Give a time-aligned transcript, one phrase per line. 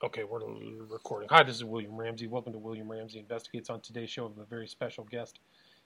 [0.00, 0.38] Okay, we're
[0.88, 1.28] recording.
[1.28, 2.28] Hi, this is William Ramsey.
[2.28, 3.68] Welcome to William Ramsey Investigates.
[3.68, 5.40] On today's show, of a very special guest.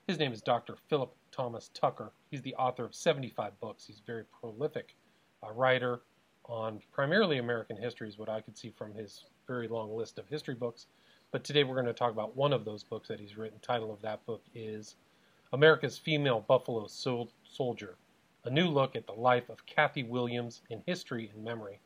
[0.05, 0.75] His name is Dr.
[0.87, 2.11] Phillip Thomas Tucker.
[2.29, 3.85] He's the author of 75 books.
[3.85, 4.95] He's a very prolific
[5.41, 6.01] uh, writer
[6.45, 10.29] on primarily American history, is what I could see from his very long list of
[10.29, 10.85] history books.
[11.31, 13.57] But today we're going to talk about one of those books that he's written.
[13.59, 14.93] The title of that book is
[15.53, 17.95] America's Female Buffalo Sol- Soldier
[18.45, 21.79] A New Look at the Life of Cathy Williams in History and Memory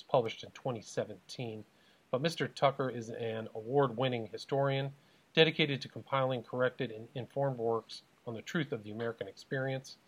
[0.00, 1.62] was published in 2017.
[2.10, 2.52] But Mr.
[2.52, 4.92] Tucker is an award winning historian
[5.34, 9.98] dedicated to compiling corrected and informed works on the truth of the American experience.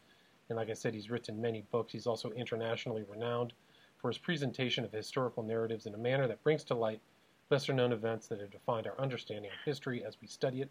[0.48, 1.92] And like I said, he's written many books.
[1.92, 3.52] He's also internationally renowned
[3.98, 7.00] for his presentation of historical narratives in a manner that brings to light
[7.50, 10.70] lesser known events that have defined our understanding of history as we study it.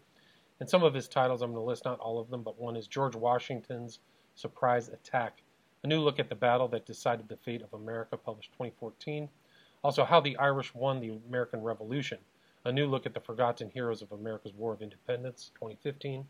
[0.58, 2.76] And some of his titles, I'm going to list not all of them, but one
[2.76, 4.00] is George Washington's
[4.34, 5.42] Surprise Attack
[5.84, 9.28] a New Look at the Battle That Decided the Fate of America, published 2014.
[9.82, 12.18] Also, How the Irish Won the American Revolution,
[12.64, 16.24] A New Look at the Forgotten Heroes of America's War of Independence, 2015.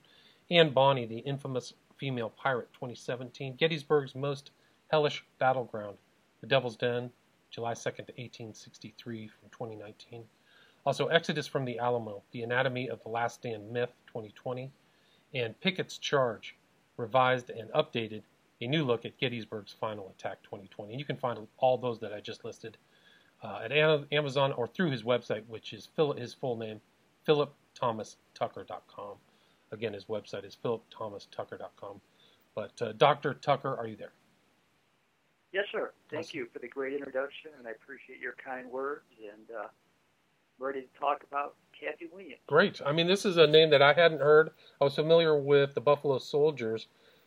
[0.50, 3.56] And Bonny, The Infamous Female Pirate, 2017.
[3.56, 4.52] Gettysburg's Most
[4.90, 5.98] Hellish Battleground,
[6.40, 7.10] The Devil's Den,
[7.50, 10.24] July 2nd to 1863, from 2019.
[10.86, 14.72] Also, Exodus from the Alamo, The Anatomy of the Last Stand Myth, 2020.
[15.34, 16.56] And Pickett's Charge,
[16.96, 18.22] revised and updated
[18.64, 20.92] a new look at Gettysburg's Final Attack 2020.
[20.92, 22.76] And you can find all those that I just listed
[23.42, 23.72] uh, at
[24.12, 26.80] Amazon or through his website, which is his full name,
[27.26, 29.16] phillipthomastucker.com.
[29.72, 32.00] Again, his website is phillipthomastucker.com.
[32.54, 33.34] But uh, Dr.
[33.34, 34.12] Tucker, are you there?
[35.52, 35.92] Yes, sir.
[36.10, 36.38] Thank awesome.
[36.38, 39.04] you for the great introduction, and I appreciate your kind words.
[39.20, 39.68] And uh,
[40.58, 42.40] ready to talk about Cathy Williams.
[42.46, 42.80] Great.
[42.84, 44.50] I mean, this is a name that I hadn't heard.
[44.80, 46.86] I was familiar with the Buffalo Soldiers,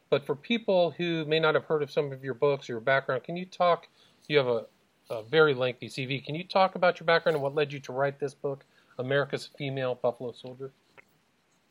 [0.09, 2.81] but for people who may not have heard of some of your books, or your
[2.81, 3.87] background, can you talk?
[4.27, 4.65] You have a,
[5.09, 6.23] a very lengthy CV.
[6.23, 8.63] Can you talk about your background and what led you to write this book,
[8.97, 10.71] America's Female Buffalo Soldier?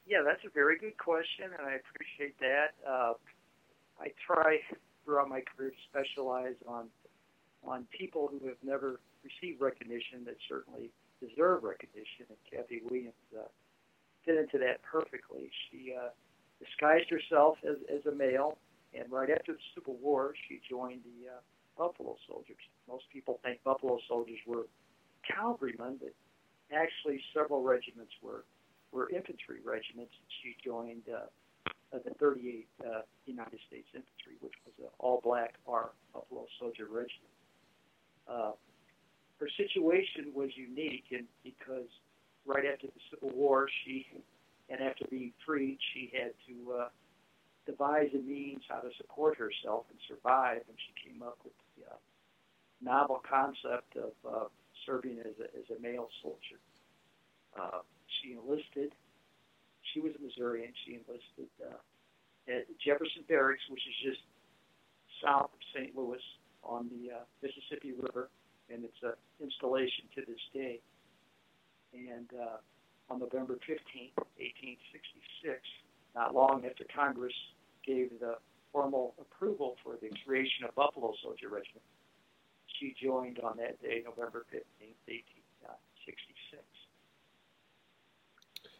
[0.07, 2.75] Yeah, that's a very good question, and I appreciate that.
[2.87, 3.15] Uh,
[4.01, 4.59] I try
[5.05, 6.89] throughout my career to specialize on
[7.67, 13.49] on people who have never received recognition that certainly deserve recognition, and Cathy Williams uh,
[14.25, 15.51] fit into that perfectly.
[15.71, 16.11] She uh,
[16.65, 18.59] disguised herself as, as a male,
[18.95, 21.41] and right after the Civil War, she joined the uh,
[21.77, 22.63] Buffalo Soldiers.
[22.89, 24.67] Most people think Buffalo Soldiers were
[25.27, 26.15] cavalrymen, but
[26.73, 28.45] actually several regiments were
[28.93, 30.13] were infantry regiments.
[30.43, 31.27] She joined uh,
[31.93, 37.35] the 38th uh, United States Infantry, which was an all-black R Buffalo Soldier regiment.
[38.29, 38.53] Uh,
[39.41, 41.91] her situation was unique, and because
[42.47, 44.07] right after the Civil War, she
[44.69, 46.89] and after being freed, she had to uh,
[47.67, 50.63] devise a means how to support herself and survive.
[50.69, 51.97] And she came up with the uh,
[52.81, 54.49] novel concept of uh,
[54.87, 56.61] serving as a, as a male soldier.
[57.59, 57.81] Uh,
[58.21, 58.95] she enlisted.
[59.93, 60.73] She was a Missourian.
[60.87, 61.81] She enlisted uh,
[62.49, 64.23] at Jefferson Barracks, which is just
[65.23, 65.97] south of St.
[65.97, 66.23] Louis
[66.63, 68.29] on the uh, Mississippi River,
[68.73, 70.81] and it's an installation to this day.
[71.93, 72.59] And uh,
[73.11, 75.61] on November 15, 1866,
[76.15, 77.35] not long after Congress
[77.85, 78.37] gave the
[78.73, 81.85] formal approval for the creation of Buffalo Soldier Regiment.
[82.81, 84.65] She joined on that day, November 15,
[85.07, 86.63] 1866.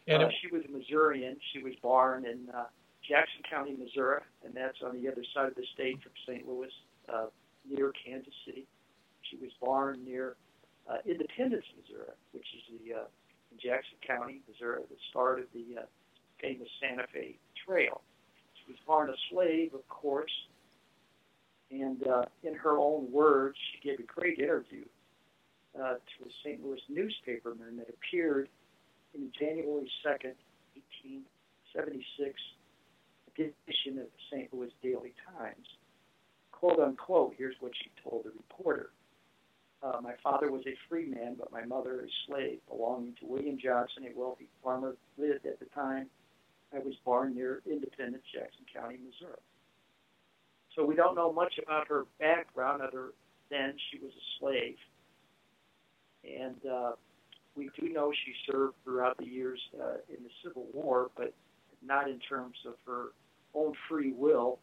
[0.07, 1.37] And uh, she was a Missourian.
[1.53, 2.65] She was born in uh,
[3.07, 6.47] Jackson County, Missouri, and that's on the other side of the state from St.
[6.47, 6.69] Louis,
[7.09, 7.27] uh,
[7.67, 8.67] near Kansas City.
[9.29, 10.35] She was born near
[10.89, 13.07] uh, Independence, Missouri, which is the uh,
[13.55, 15.85] in Jackson County, Missouri, the start of the uh,
[16.41, 18.01] famous Santa Fe Trail.
[18.53, 20.31] She was born a slave, of course,
[21.71, 24.85] and uh, in her own words, she gave a great interview
[25.75, 26.63] uh, to a St.
[26.63, 28.49] Louis newspaperman that appeared
[29.13, 30.35] in January 2nd,
[31.75, 32.33] 1876
[33.37, 34.53] edition of the St.
[34.53, 35.67] Louis Daily Times.
[36.51, 38.91] Quote unquote, here's what she told the reporter.
[39.85, 43.57] Uh, my father was a free man, but my mother a slave, belonging to William
[43.61, 46.07] Johnson, a wealthy farmer lived at the time
[46.73, 49.37] I was born near Independence, Jackson County, Missouri.
[50.75, 53.13] So we don't know much about her background other
[53.51, 54.75] than she was a slave.
[56.23, 56.91] And uh,
[57.55, 61.33] we do know she served throughout the years uh, in the Civil War, but
[61.85, 63.11] not in terms of her
[63.53, 64.57] own free will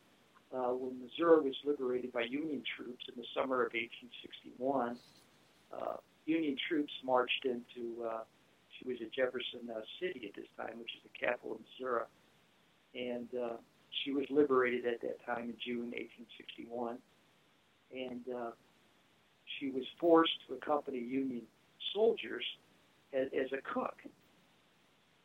[0.54, 4.98] uh, when Missouri was liberated by Union troops in the summer of 1861,
[5.72, 5.96] uh,
[6.26, 8.24] Union troops marched into, uh,
[8.78, 12.04] she was at Jefferson uh, City at this time, which is the capital of Missouri.
[12.94, 13.56] And uh,
[14.04, 16.98] she was liberated at that time in June 1861.
[17.92, 18.50] And uh,
[19.58, 21.42] she was forced to accompany Union
[21.94, 22.44] soldiers
[23.12, 23.96] as, as a cook.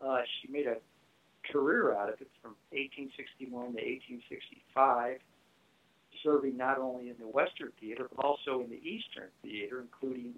[0.02, 0.78] Uh, she made a
[1.52, 5.20] career out of it from 1861 to 1865,
[6.24, 10.34] serving not only in the Western Theater but also in the Eastern Theater, including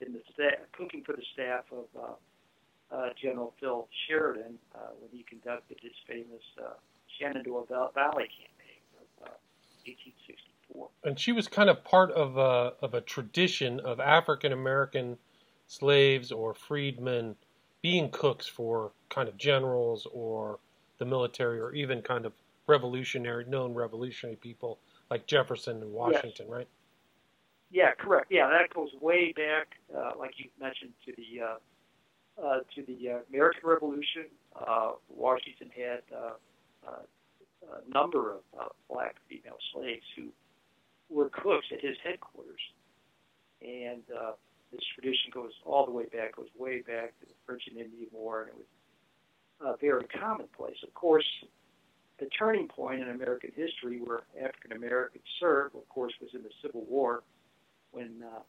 [0.00, 5.10] in the staff, cooking for the staff of uh, uh, General Phil Sheridan uh, when
[5.12, 6.74] he conducted his famous uh,
[7.18, 9.36] Shenandoah Valley campaign of uh,
[9.84, 10.88] 1864.
[11.04, 15.18] And she was kind of part of a, of a tradition of African American
[15.66, 17.36] slaves or freedmen
[17.82, 20.58] being cooks for kind of generals or
[20.98, 22.32] the military or even kind of
[22.66, 24.78] revolutionary, known revolutionary people
[25.10, 26.50] like Jefferson and Washington, yes.
[26.50, 26.68] right?
[27.70, 28.26] Yeah, correct.
[28.30, 33.10] Yeah, that goes way back, uh, like you mentioned, to the uh, uh, to the
[33.10, 34.26] uh, American Revolution.
[34.56, 36.30] Uh, Washington had uh,
[36.86, 37.02] uh,
[37.76, 40.28] a number of uh, black female slaves who
[41.10, 42.60] were cooks at his headquarters,
[43.60, 44.32] and uh,
[44.72, 48.42] this tradition goes all the way back, goes way back to French and Indian War,
[48.42, 48.66] and it was
[49.66, 50.76] uh, very commonplace.
[50.86, 51.24] Of course,
[52.20, 56.50] the turning point in American history where African Americans served, of course, was in the
[56.62, 57.22] Civil War
[57.92, 58.40] when uh,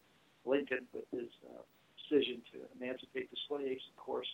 [0.45, 1.61] Lincoln, with his uh,
[1.95, 4.27] decision to emancipate the slaves, of course,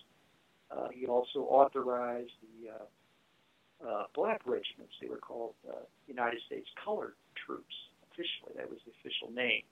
[0.71, 4.93] uh, he also authorized the uh, uh, black regiments.
[4.99, 7.13] They were called uh, United States Colored
[7.45, 7.75] Troops.
[8.11, 9.63] Officially, that was the official name.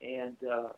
[0.00, 0.72] And uh,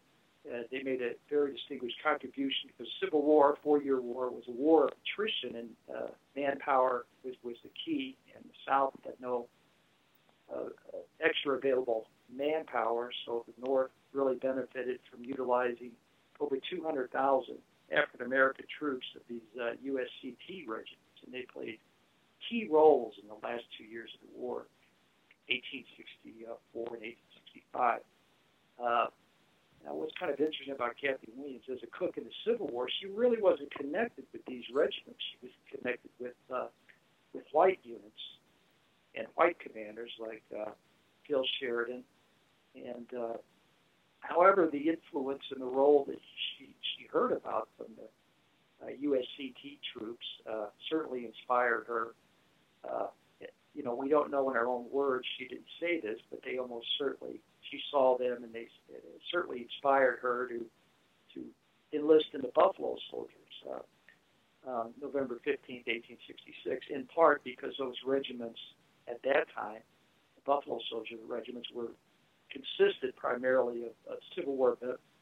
[0.51, 4.85] uh, they made a very distinguished contribution because Civil War, Four-Year War, was a war
[4.87, 8.17] of attrition, and uh, manpower was, was the key.
[8.35, 9.47] And the South had no
[10.53, 15.93] uh, uh extra available manpower, so the North really benefited from utilizing
[16.41, 17.55] over 200,000
[17.93, 21.79] African American troops of these uh, USCT regiments, and they played
[22.49, 24.67] key roles in the last two years of the war,
[25.49, 28.01] 1864 and 1865.
[28.83, 29.07] Uh,
[29.85, 32.87] now, what's kind of interesting about Cathy Williams as a cook in the Civil War,
[33.01, 35.19] she really wasn't connected with these regiments.
[35.33, 36.69] She was connected with uh,
[37.33, 38.23] with white units
[39.17, 40.71] and white commanders like uh,
[41.27, 42.05] Phil Sheridan.
[42.77, 43.37] And uh,
[44.21, 46.21] however, the influence and the role that
[46.59, 52.15] she she heard about from the uh, USCT troops uh, certainly inspired her.
[52.89, 53.07] Uh,
[53.75, 56.59] you know, we don't know in her own words she didn't say this, but they
[56.59, 57.41] almost certainly
[57.73, 60.65] she saw them, and they it certainly inspired her to
[61.35, 61.45] to
[61.97, 63.55] enlist in the Buffalo Soldiers.
[63.69, 63.81] Uh,
[64.65, 68.61] um, November 15, 1866, in part because those regiments
[69.09, 69.83] at that time,
[70.37, 71.91] the Buffalo Soldier regiments, were
[72.49, 74.77] consisted primarily of, of Civil War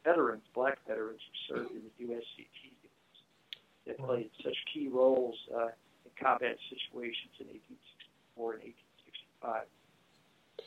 [0.05, 3.19] veterans, black veterans who served in the USCT units
[3.87, 5.73] that played such key roles uh,
[6.05, 7.47] in combat situations in
[8.37, 8.63] 1864 and
[9.41, 9.65] 1865.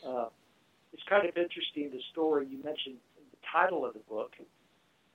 [0.01, 0.29] Uh,
[0.93, 2.97] it's kind of interesting the story you mentioned.
[3.17, 4.33] The title of the book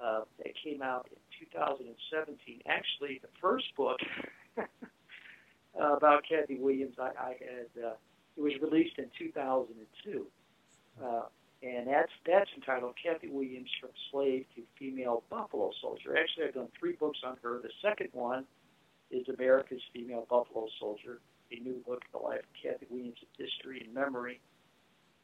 [0.04, 2.62] uh, that came out in 2017.
[2.66, 3.98] Actually, the first book
[5.74, 7.94] about Cathy Williams, I, I had uh,
[8.36, 10.26] it was released in 2002,
[11.02, 11.22] uh,
[11.62, 16.16] and that's that's entitled Cathy Williams from Slave to Female Buffalo Soldier.
[16.16, 17.60] Actually, I've done three books on her.
[17.62, 18.44] The second one
[19.10, 21.20] is America's Female Buffalo Soldier,
[21.50, 24.40] a new book of the life of Cathy Williams' history and memory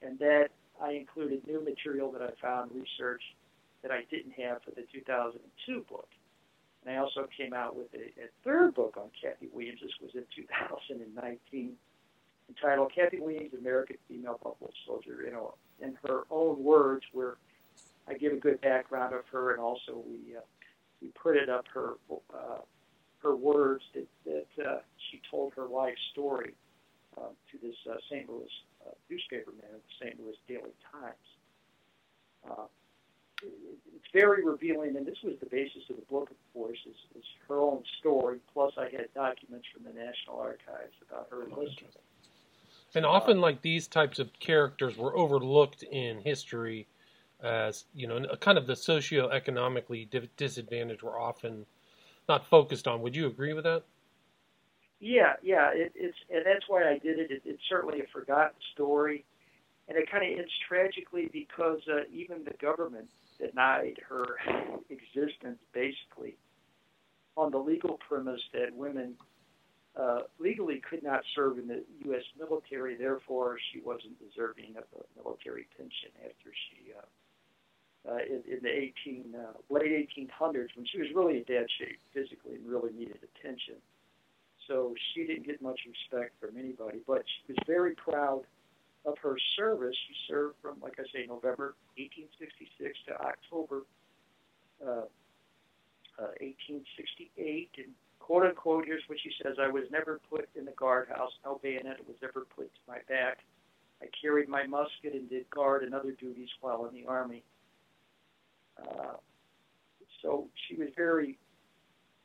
[0.05, 0.49] and that
[0.81, 3.23] I included new material that I found research
[3.83, 6.09] that I didn't have for the 2002 book.
[6.85, 9.81] And I also came out with a, a third book on Cathy Williams.
[9.83, 11.73] This was in 2019,
[12.49, 17.37] entitled "Cathy Williams, American Female Buffalo Soldier." You know, in her own words, where
[18.07, 20.41] I give a good background of her, and also we uh,
[21.01, 21.95] we printed up her
[22.35, 22.59] uh,
[23.23, 24.79] her words that that uh,
[25.11, 26.53] she told her life story
[27.17, 28.29] uh, to this uh, St.
[28.29, 28.51] Louis
[28.87, 30.21] uh, newspaperman at the St.
[30.21, 31.29] Louis Daily Times.
[32.49, 32.67] Uh,
[33.43, 37.25] it's very revealing, and this was the basis of the book, of course, is, is
[37.49, 38.39] her own story.
[38.53, 41.95] Plus, I had documents from the National Archives about her enlistment.
[42.95, 46.87] And often, like these types of characters were overlooked in history
[47.43, 51.67] as, you know, kind of the socioeconomically disadvantaged were often
[52.29, 53.03] not focused on.
[53.03, 53.83] Would you agree with that?
[55.05, 57.31] Yeah, yeah, it, it's and that's why I did it.
[57.31, 57.43] it.
[57.45, 59.27] It's certainly a forgotten story,
[59.87, 64.25] and it kind of ends tragically because uh, even the government denied her
[64.89, 66.39] existence, basically,
[67.37, 69.13] on the legal premise that women
[70.01, 72.25] uh, legally could not serve in the U.S.
[72.39, 72.97] military.
[72.97, 76.93] Therefore, she wasn't deserving of a military pension after she.
[76.97, 77.05] Uh,
[78.07, 81.99] uh, in, in the 18 uh, late 1800s, when she was really in bad shape
[82.13, 83.77] physically and really needed attention,
[84.69, 86.99] so she didn't get much respect from anybody.
[87.07, 88.43] But she was very proud
[89.05, 89.95] of her service.
[90.09, 93.83] She served from, like I say, November 1866 to October
[94.85, 95.07] uh,
[96.19, 97.87] uh, 1868, and
[98.19, 101.33] quote unquote, here's what she says: I was never put in the guardhouse.
[101.45, 103.39] No bayonet was ever put to my back.
[104.03, 107.43] I carried my musket and did guard and other duties while in the army.
[108.81, 109.15] Uh,
[110.21, 111.39] so she was very,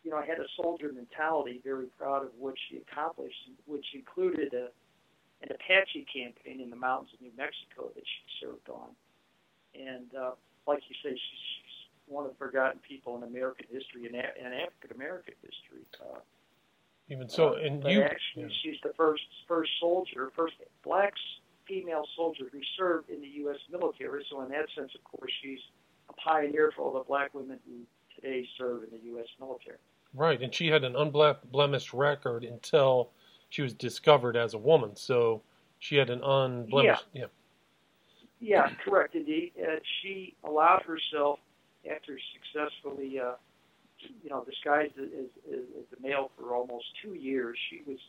[0.03, 4.53] you know, I had a soldier mentality, very proud of what she accomplished, which included
[4.53, 4.70] a,
[5.41, 8.89] an Apache campaign in the mountains of New Mexico that she served on.
[9.75, 10.32] And uh,
[10.68, 14.53] like you say, she's, she's one of the forgotten people in American history and, and
[14.53, 15.86] African American history.
[16.01, 16.20] Uh,
[17.10, 18.60] Even so, uh, and you, actually, yeah.
[18.63, 21.13] she's the first first soldier, first black
[21.68, 23.58] female soldier who served in the U.S.
[23.72, 24.25] military.
[24.32, 25.60] So in that sense, of course, she's
[26.10, 27.86] a pioneer for all the black women who
[28.19, 29.27] today serve in the U.S.
[29.39, 29.77] military.
[30.13, 33.09] right, and she had an unblemished record until
[33.49, 34.95] she was discovered as a woman.
[34.95, 35.41] So
[35.79, 37.25] she had an unblemished, yeah,
[38.39, 39.53] Yeah, correct, indeed.
[39.61, 41.39] Uh, she allowed herself,
[41.89, 43.33] after successfully, uh,
[44.23, 45.09] you know, disguised as,
[45.51, 47.99] as, as a male for almost two years, she was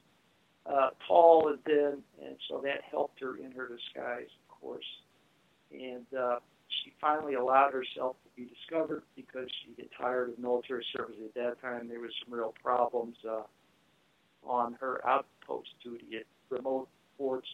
[0.66, 4.84] uh, tall and thin, and so that helped her in her disguise, of course.
[5.72, 6.38] And uh,
[6.82, 11.16] she finally allowed herself to be discovered because she get tired of military service.
[11.25, 13.42] At that time, there was some real problems uh,
[14.44, 17.49] on her outpost duty at remote forts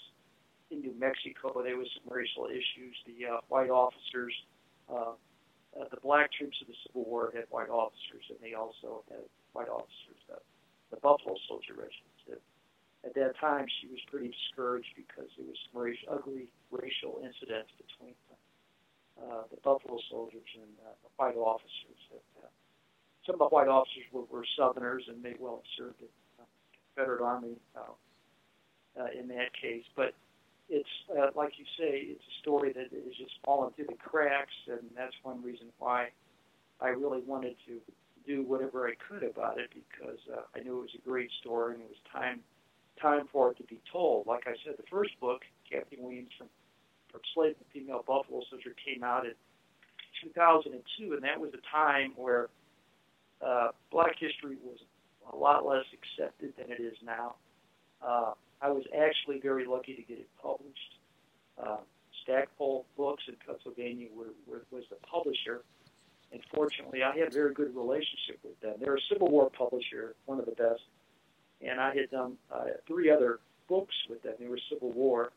[0.71, 1.63] in New Mexico.
[1.63, 2.95] There was some racial issues.
[3.07, 4.35] The uh, white officers,
[4.89, 5.19] uh,
[5.75, 9.27] uh, the black troops of the Civil War had white officers, and they also had
[9.53, 10.21] white officers.
[10.31, 10.39] Uh,
[10.91, 12.15] the Buffalo Soldier Regiment.
[12.31, 12.39] At,
[13.11, 17.75] at that time, she was pretty discouraged because there was some racial, ugly racial incidents
[17.75, 18.06] between
[19.51, 22.01] the Buffalo Soldiers and uh, the white officers.
[22.11, 22.51] That, uh,
[23.25, 26.45] some of the white officers were, were Southerners and may well have served in the
[26.95, 29.85] Confederate Army uh, uh, in that case.
[29.95, 30.15] But
[30.69, 34.55] it's uh, like you say, it's a story that has just fallen through the cracks,
[34.69, 36.09] and that's one reason why
[36.81, 37.81] I really wanted to
[38.27, 41.75] do whatever I could about it because uh, I knew it was a great story
[41.75, 42.41] and it was time
[43.01, 44.27] time for it to be told.
[44.27, 46.49] Like I said, the first book, Captain Williams from
[47.17, 49.33] from Slave and Female Buffalo Soldier, came out in
[50.23, 52.49] 2002, and that was a time where
[53.41, 54.79] uh, Black history was
[55.33, 57.37] a lot less accepted than it is now.
[58.07, 60.99] Uh, I was actually very lucky to get it published.
[61.63, 61.79] Uh,
[62.23, 65.63] Stackpole Books in Pennsylvania were, were, was the publisher,
[66.33, 68.75] and fortunately, I had a very good relationship with them.
[68.81, 70.83] They're a Civil War publisher, one of the best,
[71.63, 74.35] and I had done uh, three other books with them.
[74.39, 75.33] They were Civil War,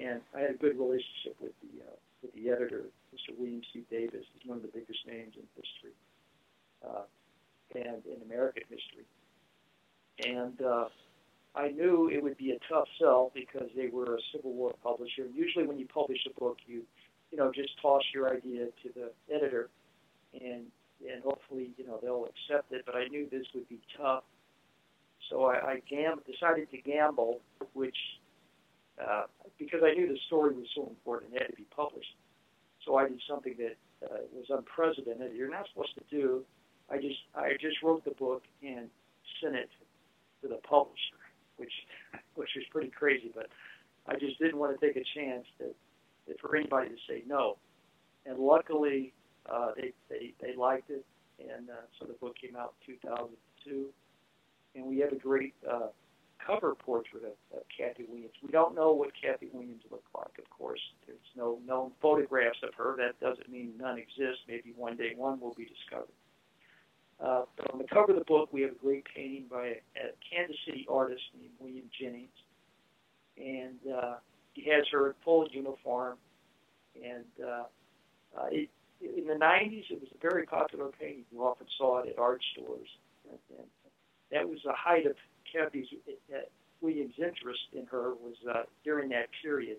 [0.00, 2.84] and I had a good relationship with the uh, with the editor,
[3.14, 3.36] Mr.
[3.38, 3.84] William C.
[3.90, 4.24] Davis.
[4.34, 5.96] He's one of the biggest names in history
[6.86, 7.04] uh,
[7.74, 9.06] and in American history,
[10.24, 10.60] and.
[10.62, 10.88] Uh,
[11.56, 15.26] I knew it would be a tough sell because they were a Civil War publisher.
[15.34, 16.82] Usually, when you publish a book, you,
[17.32, 19.70] you know, just toss your idea to the editor,
[20.38, 20.66] and
[21.00, 22.82] and hopefully, you know, they'll accept it.
[22.84, 24.24] But I knew this would be tough,
[25.30, 27.40] so I, I gam- decided to gamble,
[27.72, 27.96] which
[29.00, 29.24] uh,
[29.58, 32.14] because I knew the story was so important, it had to be published.
[32.84, 33.76] So I did something that
[34.06, 35.34] uh, was unprecedented.
[35.34, 36.44] You're not supposed to do.
[36.90, 38.88] I just I just wrote the book and
[39.42, 39.70] sent it
[40.42, 41.16] to the publisher
[41.56, 41.72] which
[42.34, 43.30] which was pretty crazy.
[43.34, 43.48] But
[44.06, 45.74] I just didn't want to take a chance that,
[46.28, 47.56] that for anybody to say no.
[48.24, 49.12] And luckily,
[49.50, 51.04] uh, they, they they liked it,
[51.38, 53.86] and uh, so the book came out in 2002.
[54.74, 55.88] And we have a great uh,
[56.44, 58.34] cover portrait of, of Cathy Williams.
[58.42, 60.80] We don't know what Cathy Williams looked like, of course.
[61.06, 62.96] There's no known photographs of her.
[62.96, 64.40] That doesn't mean none exist.
[64.48, 66.12] Maybe one day one will be discovered.
[67.22, 69.70] Uh, but on the cover of the book, we have a great painting by a,
[69.70, 72.28] a Kansas City artist named William Jennings,
[73.38, 74.14] and uh,
[74.52, 76.18] he has her in full uniform.
[77.02, 77.64] And uh,
[78.38, 78.68] uh, it,
[79.00, 81.24] in the 90s, it was a very popular painting.
[81.32, 82.88] You often saw it at art stores,
[83.30, 83.66] and, and
[84.32, 85.16] that was the height of
[85.50, 85.86] Cathy's
[86.32, 86.38] uh,
[86.80, 89.78] Williams' interest in her was uh, during that period.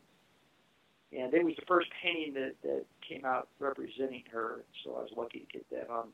[1.13, 5.12] And it was the first painting that, that came out representing her, so I was
[5.16, 6.08] lucky to get that on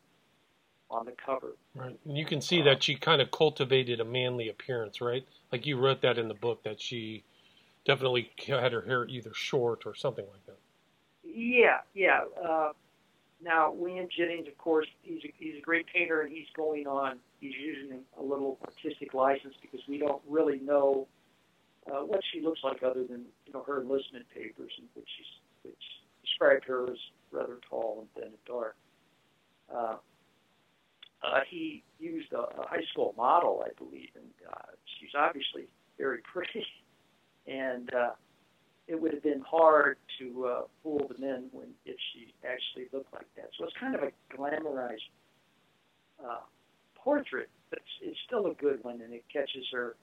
[0.90, 1.56] on the cover.
[1.74, 1.98] Right.
[2.06, 5.26] And you can see that she kind of cultivated a manly appearance, right?
[5.52, 7.24] Like you wrote that in the book that she
[7.84, 10.60] definitely had her hair either short or something like that.
[11.24, 12.22] Yeah, yeah.
[12.44, 12.74] Uh,
[13.44, 17.20] now, William Jennings, of course, he's a, he's a great painter, and he's going on.
[17.40, 21.08] He's using a little artistic license because we don't really know
[21.88, 25.72] uh, what she looks like other than you know her enlistment papers, in which she's
[25.72, 25.84] which
[26.24, 26.98] described her as
[27.32, 28.76] rather tall and thin and dark.
[29.74, 29.96] Uh,
[31.24, 36.20] uh, he used a, a high school model, I believe, and uh, she's obviously very
[36.20, 36.66] pretty.
[37.46, 38.12] And uh,
[38.88, 43.14] it would have been hard to uh, fool the men when if she actually looked
[43.14, 43.50] like that.
[43.58, 45.10] So it's kind of a glamorized
[46.24, 46.42] uh,
[46.96, 49.96] portrait, but it's, it's still a good one, and it catches her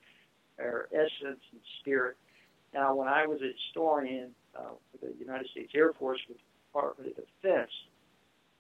[0.57, 2.17] her essence and spirit.
[2.75, 6.43] Now, when I was a historian uh, for the United States Air Force with the
[6.69, 7.71] Department of Defense,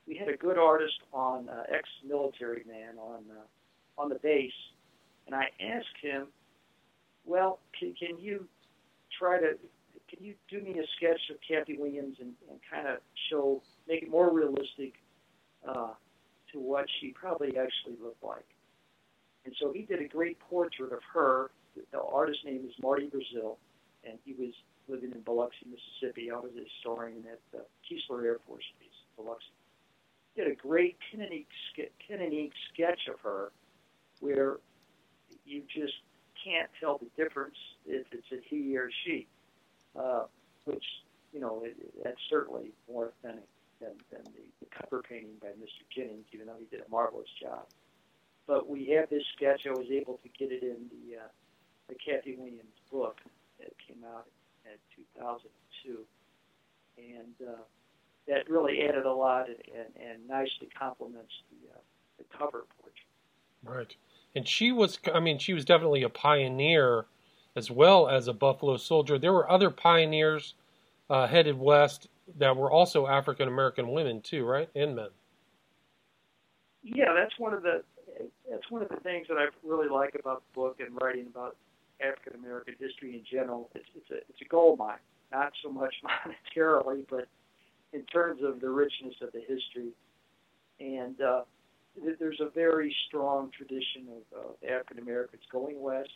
[0.06, 4.52] we had a good artist on uh, ex-military man on uh, on the base,
[5.26, 6.26] and I asked him,
[7.24, 8.46] "Well, can, can you
[9.18, 9.58] try to
[10.10, 12.98] can you do me a sketch of Cathy Williams and, and kind of
[13.30, 14.94] show make it more realistic
[15.66, 15.94] uh,
[16.52, 18.46] to what she probably actually looked like?"
[19.44, 21.50] And so he did a great portrait of her.
[21.92, 23.58] The artist's name is Marty Brazil,
[24.04, 24.52] and he was
[24.88, 26.30] living in Biloxi, Mississippi.
[26.30, 29.46] I was a historian at the Keesler Air Force Base, Biloxi
[30.34, 33.52] He did a great pen and, ink, pen and ink sketch of her
[34.20, 34.56] where
[35.44, 35.94] you just
[36.44, 39.26] can't tell the difference if it's a he or she,
[39.98, 40.24] uh,
[40.64, 40.84] which,
[41.32, 43.48] you know, it, that's certainly more authentic
[43.80, 45.82] than, than the, the cover painting by Mr.
[45.94, 47.66] Jennings, even though he did a marvelous job.
[48.46, 49.62] But we have this sketch.
[49.66, 51.28] I was able to get it in the, uh,
[51.88, 53.20] the Cathy Williams book
[53.58, 54.26] that came out
[54.64, 55.98] in 2002.
[56.98, 57.62] And uh,
[58.28, 61.80] that really added a lot and, and, and nicely complements the, uh,
[62.18, 62.94] the cover portrait.
[63.64, 63.96] Right.
[64.34, 67.06] And she was, I mean, she was definitely a pioneer
[67.56, 69.18] as well as a Buffalo Soldier.
[69.18, 70.54] There were other pioneers
[71.08, 75.08] uh, headed west that were also African American women too, right, and men.
[76.82, 77.82] Yeah, that's one of the
[78.50, 81.56] that's one of the things that I really like about the book and writing about
[82.00, 83.70] African American history in general.
[83.74, 84.98] It's, it's a it's a gold mine,
[85.32, 85.94] not so much
[86.56, 87.26] monetarily, but
[87.92, 89.90] in terms of the richness of the history.
[90.78, 91.42] And uh,
[92.18, 96.08] there's a very strong tradition of uh, African Americans going west,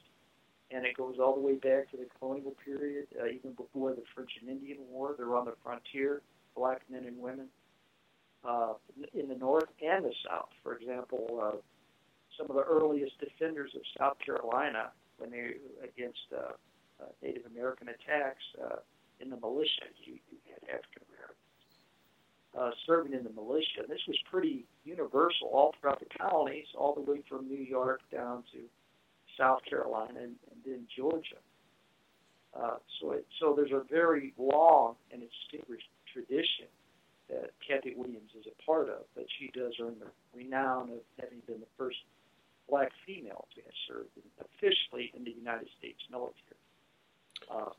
[0.70, 4.02] and it goes all the way back to the colonial period, uh, even before the
[4.14, 5.14] French and Indian War.
[5.16, 6.22] They're on the frontier,
[6.56, 7.46] black men and women,
[8.44, 8.74] uh,
[9.12, 10.50] in the north and the south.
[10.62, 11.56] For example, uh,
[12.38, 16.52] some of the earliest defenders of South Carolina, when they against uh,
[17.00, 18.76] uh, Native American attacks uh,
[19.20, 21.04] in the militia, you, you had African
[22.58, 23.82] uh, serving in the militia.
[23.88, 28.44] This was pretty universal all throughout the colonies, all the way from New York down
[28.52, 28.58] to
[29.38, 31.40] South Carolina and, and then Georgia.
[32.54, 36.66] Uh, so, it, so there's a very long and distinguished tradition
[37.28, 41.40] that Cathy Williams is a part of, but she does earn the renown of having
[41.46, 41.96] been the first
[42.68, 44.08] black female to have served
[44.40, 46.60] officially in the United States military.
[47.50, 47.70] Uh,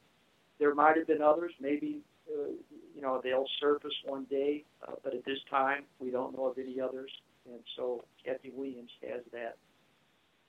[0.59, 2.49] there might have been others, maybe uh,
[2.95, 6.57] you know, they'll surface one day, uh, but at this time, we don't know of
[6.57, 7.11] any others.
[7.45, 9.57] And so Cathy Williams has that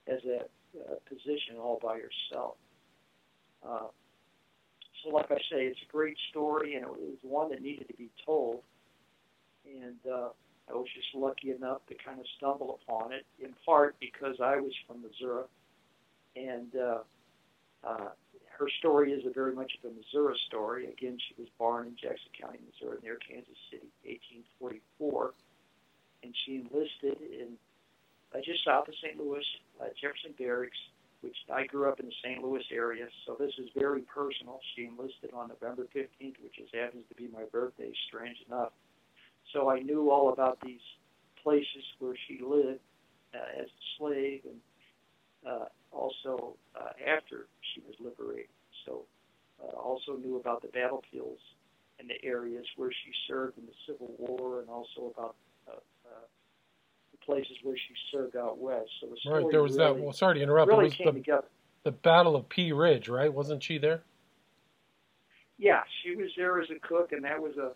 [0.06, 0.48] has that
[1.08, 2.56] position all by herself.
[3.66, 3.88] Uh,
[5.02, 7.94] so, like I say, it's a great story, and it was one that needed to
[7.94, 8.62] be told.
[9.66, 10.28] And uh,
[10.70, 14.56] I was just lucky enough to kind of stumble upon it, in part because I
[14.56, 15.44] was from Missouri,
[16.34, 16.98] and uh,
[17.86, 18.08] uh,
[18.58, 20.86] her story is a very much of a Missouri story.
[20.86, 25.34] Again, she was born in Jackson County, Missouri, near Kansas City, 1844,
[26.22, 27.56] and she enlisted in
[28.36, 29.16] uh, just south of St.
[29.18, 29.44] Louis,
[29.80, 30.78] uh, Jefferson Barracks,
[31.22, 32.42] which I grew up in the St.
[32.42, 34.60] Louis area, so this is very personal.
[34.74, 38.72] She enlisted on November 15th, which just happens to be my birthday, strange enough.
[39.52, 40.84] So I knew all about these
[41.42, 42.80] places where she lived
[43.34, 44.60] uh, as a slave and
[45.46, 48.50] uh, also uh, after she was liberated.
[48.84, 49.04] So
[49.62, 51.40] uh, also knew about the battlefields
[51.98, 55.80] and the areas where she served in the Civil War, and also about uh,
[57.26, 58.88] places where she served out west.
[59.00, 60.00] So the story right, there was really, that.
[60.00, 60.68] Well, sorry to interrupt.
[60.68, 61.46] Really it was came the, together.
[61.82, 63.32] the Battle of Pea Ridge, right?
[63.32, 64.02] Wasn't she there?
[65.58, 67.72] Yeah, she was there as a cook, and that was a,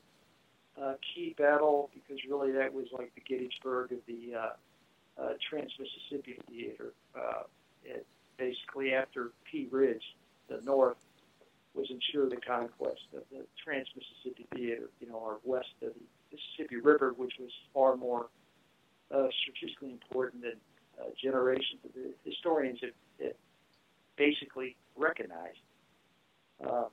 [0.80, 6.38] a key battle because really that was like the Gettysburg of the uh, uh, Trans-Mississippi
[6.48, 6.92] Theater.
[7.14, 7.42] Uh,
[7.84, 10.02] it, basically after Pea Ridge,
[10.48, 10.96] the North
[11.74, 16.00] was ensured the conquest of the Trans-Mississippi Theater, you know, or west of the
[16.32, 18.26] Mississippi River, which was far more
[19.14, 20.54] uh, strategically important than
[21.00, 21.90] uh, generations of
[22.24, 22.90] historians have,
[23.22, 23.36] have
[24.16, 25.58] basically recognized.
[26.64, 26.84] Uh,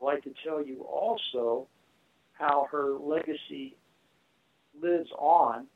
[0.00, 1.66] I'd like to tell you also
[2.32, 3.76] how her legacy
[4.80, 5.66] lives on.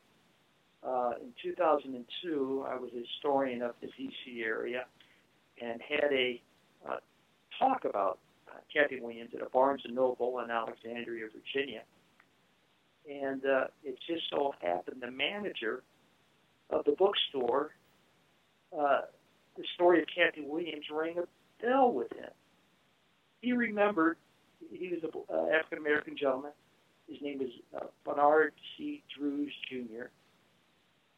[0.86, 4.42] Uh, in 2002, I was a historian of the D.C.
[4.44, 4.84] area
[5.60, 6.40] and had a
[6.88, 6.96] uh,
[7.58, 11.82] talk about uh, Cathy Williams at a Barnes and Noble in Alexandria, Virginia.
[13.08, 15.82] And uh, it just so happened the manager
[16.70, 17.70] of the bookstore,
[18.78, 19.02] uh,
[19.56, 22.30] the story of Cathy Williams rang a bell with him.
[23.40, 24.18] He remembered
[24.70, 26.52] he was an uh, African American gentleman.
[27.08, 29.02] His name was uh, Bernard C.
[29.16, 30.10] Drews Jr.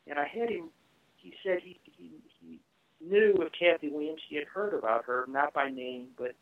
[0.06, 0.70] and I had him.
[1.16, 2.60] He said he he, he
[3.00, 4.20] knew of Cathy Williams.
[4.28, 6.34] He had heard about her, not by name, but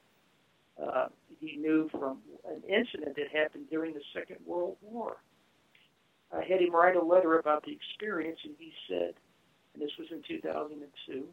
[0.83, 1.07] uh,
[1.41, 5.17] he knew from an incident that happened during the Second World War.
[6.33, 9.15] I had him write a letter about the experience, and he said,
[9.75, 11.25] and this was in 2002,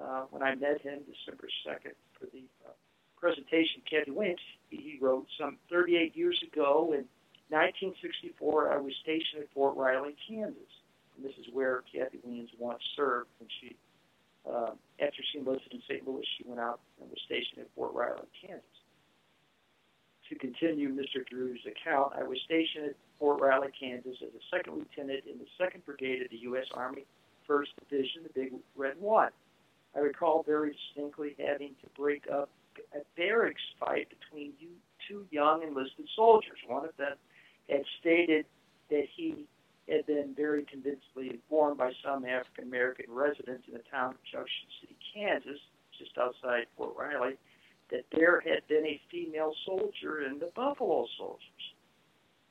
[0.00, 2.72] uh, when I met him December 2nd for the uh,
[3.16, 7.04] presentation, Cathy Williams, he wrote, some 38 years ago in
[7.48, 10.72] 1964, I was stationed at Fort Riley, Kansas.
[11.16, 13.76] And this is where Cathy Williams once served when she
[14.42, 16.06] uh, after she enlisted in St.
[16.06, 18.64] Louis, she went out and was stationed at Fort Riley, Kansas.
[20.30, 21.24] To continue Mr.
[21.28, 25.46] Drew's account, I was stationed at Fort Riley, Kansas as a second lieutenant in the
[25.64, 26.66] 2nd Brigade of the U.S.
[26.74, 27.04] Army
[27.48, 29.30] 1st Division, the Big Red One.
[29.94, 32.50] I recall very distinctly having to break up
[32.92, 34.54] a barracks fight between
[35.08, 36.58] two young enlisted soldiers.
[36.66, 37.14] One of them
[37.70, 38.44] had stated
[38.90, 39.46] that he
[39.88, 44.66] had been very convincingly informed by some African American residents in the town of Junction
[44.80, 45.60] City, Kansas,
[45.96, 47.36] just outside Fort Riley,
[47.92, 51.51] that there had been a female soldier in the Buffalo Soldiers.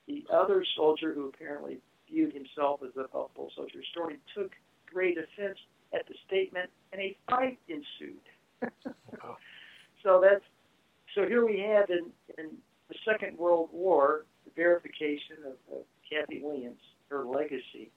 [0.08, 4.52] The other soldier, who apparently viewed himself as a helpful Soldier story took
[4.92, 5.58] great offense
[5.94, 8.22] at the statement, and a fight ensued.
[8.62, 9.38] wow.
[10.04, 10.44] So that's
[11.14, 12.10] so here we have in,
[12.40, 12.58] in
[12.90, 16.80] the Second World War the verification of, of Cathy Williams
[17.12, 17.92] her legacy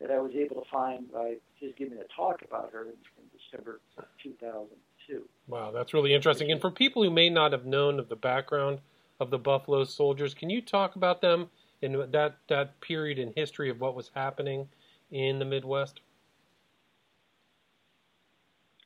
[0.00, 3.24] that I was able to find by just giving a talk about her in, in
[3.50, 3.80] December
[4.22, 5.22] 2002.
[5.48, 6.50] Wow, that's really interesting.
[6.50, 8.80] And for people who may not have known of the background
[9.22, 11.48] of the Buffalo Soldiers, can you talk about them
[11.80, 14.68] in that, that period in history of what was happening
[15.10, 16.00] in the Midwest?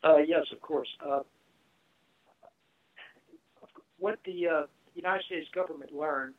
[0.05, 0.88] Uh, yes, of course.
[1.05, 1.20] Uh,
[3.99, 4.62] what the uh,
[4.94, 6.35] United States government learned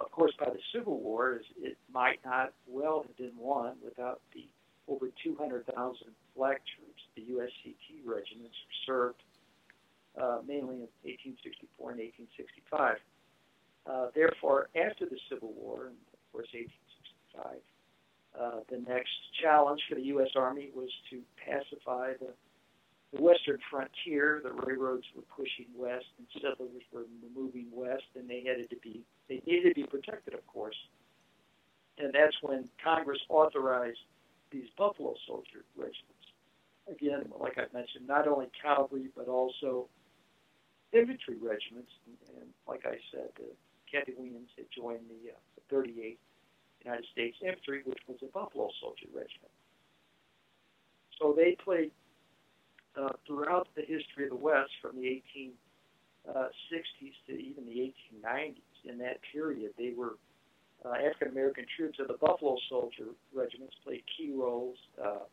[0.00, 4.20] of course, by the Civil War, is it might not well have been won without
[4.34, 4.48] the
[4.88, 9.22] over 200,000 black troops, the USCT regiments, served
[10.20, 12.96] uh, mainly in 1864 and 1865.
[13.90, 17.58] Uh, therefore, after the Civil War, and of course 1865,
[18.38, 20.30] uh, the next challenge for the U.S.
[20.36, 22.32] Army was to pacify the
[23.12, 27.04] the western frontier, the railroads were pushing west and settlers were
[27.36, 30.76] moving west, and they had to be they needed to be protected, of course.
[31.98, 33.98] And that's when Congress authorized
[34.50, 36.24] these Buffalo Soldier regiments.
[36.90, 39.88] Again, like I mentioned, not only cavalry but also
[40.92, 41.92] infantry regiments.
[42.06, 43.52] And, and like I said, uh,
[43.92, 46.16] Cathy Williams had joined the, uh, the 38th
[46.84, 49.52] United States Infantry, which was a Buffalo Soldier regiment.
[51.20, 51.92] So they played
[52.98, 55.54] uh, throughout the history of the West from the 1860s
[56.28, 56.48] uh,
[57.26, 57.92] to even the
[58.24, 58.56] 1890s.
[58.84, 60.16] In that period, they were
[60.84, 65.24] uh, African American troops of the Buffalo Soldier regiments played key roles uh,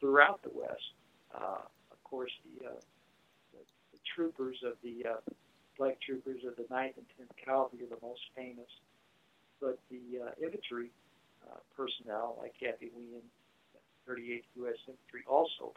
[0.00, 0.94] throughout the West.
[1.34, 1.60] Uh,
[1.92, 2.72] of course, the, uh,
[3.52, 3.58] the,
[3.92, 5.20] the troopers of the uh,
[5.80, 8.68] black troopers of the 9th and 10th Cavalry are the most famous,
[9.62, 10.90] but the uh, infantry
[11.48, 13.32] uh, personnel like Cathy Williams,
[14.06, 14.76] 38th U.S.
[14.86, 15.72] Infantry, also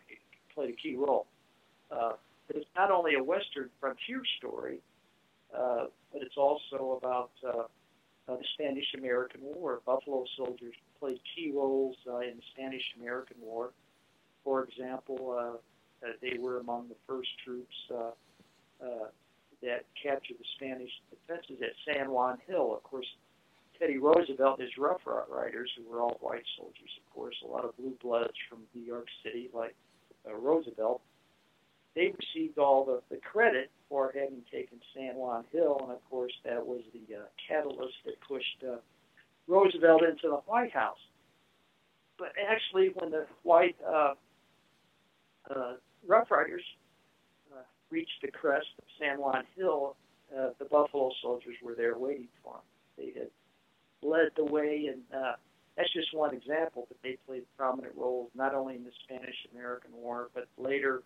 [0.53, 1.25] played a key role.
[1.89, 2.13] Uh,
[2.47, 4.79] but it's not only a Western frontier story,
[5.57, 7.63] uh, but it's also about uh,
[8.27, 9.79] uh, the Spanish American War.
[9.85, 13.71] Buffalo soldiers played key roles uh, in the Spanish American War.
[14.43, 18.11] For example, uh, uh, they were among the first troops uh,
[18.83, 19.07] uh,
[19.63, 22.75] that captured the Spanish defenses at San Juan Hill.
[22.75, 23.07] Of course,
[23.79, 27.65] Teddy Roosevelt and his Rough Riders, who were all white soldiers, of course, a lot
[27.65, 29.75] of blue bloods from New York City, like
[30.29, 31.01] uh, Roosevelt,
[31.95, 36.33] they received all the, the credit for having taken San Juan Hill, and of course
[36.43, 38.77] that was the uh, catalyst that pushed uh,
[39.47, 40.97] Roosevelt into the White House.
[42.17, 44.13] But actually, when the white uh,
[45.49, 45.73] uh,
[46.07, 46.63] Rough Riders
[47.93, 49.95] reached the crest of San Juan Hill,
[50.35, 52.61] uh, the Buffalo soldiers were there waiting for them.
[52.97, 53.29] They had
[54.01, 55.33] led the way and uh,
[55.77, 60.29] that's just one example, but they played prominent roles not only in the Spanish-American War,
[60.33, 61.03] but later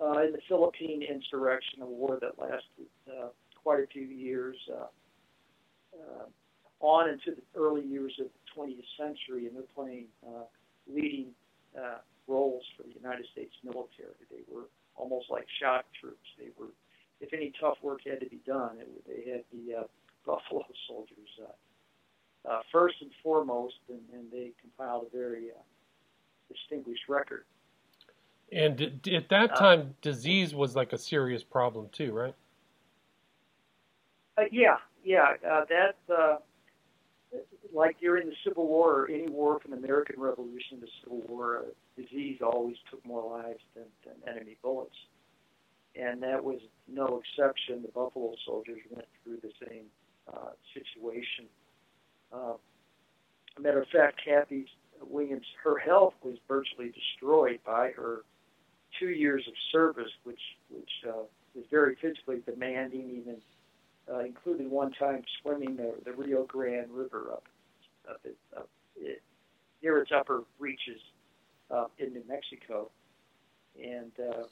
[0.00, 3.28] uh, in the Philippine insurrection, a war that lasted uh,
[3.62, 4.86] quite a few years, uh,
[5.94, 6.24] uh,
[6.80, 10.44] on into the early years of the 20th century, and they're playing uh,
[10.92, 11.26] leading
[11.78, 14.16] uh, roles for the United States military.
[14.30, 14.66] They were
[15.02, 16.28] almost like shock troops.
[16.38, 16.70] They were,
[17.20, 19.82] if any tough work had to be done, it, they had the uh,
[20.26, 21.28] Buffalo soldiers.
[21.42, 25.62] Uh, uh, first and foremost, and, and they compiled a very uh,
[26.52, 27.44] distinguished record.
[28.52, 32.34] And d- at that uh, time, disease was like a serious problem too, right?
[34.36, 35.34] Uh, yeah, yeah.
[35.48, 36.42] Uh, that
[37.72, 41.58] like during the Civil War or any war from the American Revolution to Civil War,
[41.58, 44.96] uh, disease always took more lives than, than enemy bullets.
[45.94, 47.82] And that was no exception.
[47.82, 49.84] The Buffalo Soldiers went through the same
[50.32, 51.46] uh, situation.
[52.32, 52.54] Uh,
[53.60, 54.66] matter of fact, Cathy
[55.02, 58.24] Williams, her health was virtually destroyed by her
[58.98, 63.36] two years of service, which which uh, was very physically demanding, even
[64.12, 67.44] uh, including one time swimming the, the Rio Grande River up,
[68.08, 69.22] up, it, up it,
[69.82, 71.00] near its upper reaches
[71.70, 72.90] uh, in New Mexico.
[73.82, 74.44] And uh,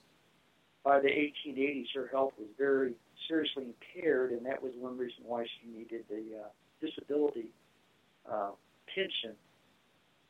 [0.85, 2.95] by the 1880s, her health was very
[3.29, 6.49] seriously impaired, and that was one reason why she needed the uh,
[6.81, 7.53] disability
[8.31, 8.51] uh,
[8.95, 9.37] pension.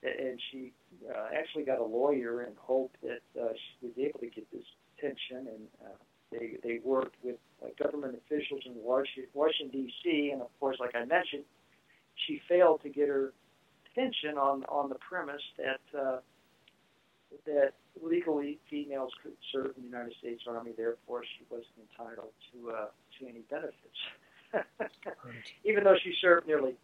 [0.02, 0.72] And she
[1.09, 4.64] uh, actually got a lawyer and hoped that uh, she was able to get this
[4.98, 5.96] pension, and uh,
[6.33, 10.30] they they worked with uh, government officials in Washington D.C.
[10.33, 11.44] And of course, like I mentioned,
[12.26, 13.33] she failed to get her
[13.94, 16.18] pension on on the premise that uh,
[17.46, 20.72] that legally females could serve in the United States Army.
[20.76, 22.87] Therefore, she wasn't entitled to uh,
[23.18, 24.00] to any benefits,
[25.64, 26.74] even though she served nearly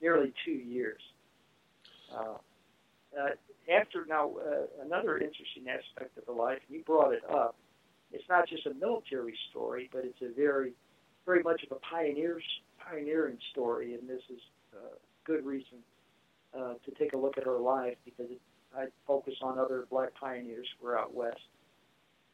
[0.00, 1.00] nearly two years.
[2.14, 2.38] Uh,
[3.18, 3.30] uh,
[3.72, 7.54] after now, uh, another interesting aspect of her life, and you brought it up,
[8.12, 10.72] it's not just a military story, but it's a very,
[11.26, 12.44] very much of a pioneer's
[12.78, 14.40] pioneering story, and this is
[15.24, 15.78] good reason
[16.56, 18.40] uh, to take a look at her life because it,
[18.76, 21.40] I focus on other black pioneers who were out west.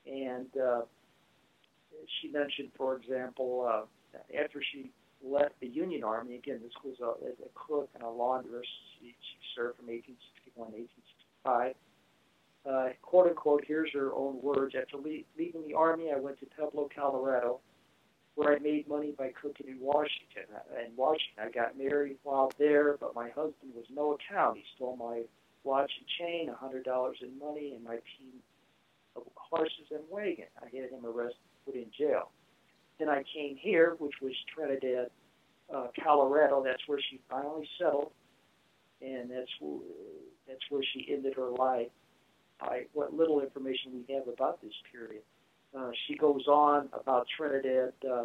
[0.07, 0.83] And uh,
[2.21, 4.91] she mentioned, for example, uh, after she
[5.25, 8.67] left the Union Army, again, this was a, a cook and a laundress.
[8.99, 10.79] She, she served from 1861 to
[11.45, 11.75] 1865
[12.69, 14.75] uh, quote unquote, here's her own words.
[14.81, 17.61] After le- leaving the army, I went to Pueblo, Colorado,
[18.35, 20.45] where I made money by cooking in Washington.
[20.85, 24.57] In Washington, I got married while there, but my husband was no account.
[24.57, 25.23] He stole my
[25.63, 28.43] watch and chain, a hundred dollars in money, and my team
[29.17, 30.47] of horses and wagon.
[30.61, 32.31] I had him arrested, put in jail.
[32.99, 35.11] Then I came here, which was Trinidad,
[35.73, 36.63] uh, Colorado.
[36.63, 38.13] That's where she finally settled,
[39.01, 39.81] and that's where,
[40.49, 41.89] that's where she ended her life
[42.61, 45.23] by what little information we have about this period.
[45.77, 48.25] Uh, she goes on about Trinidad, uh,